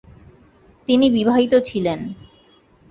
[0.87, 1.99] তিনি বিবাহিত ছিলেন।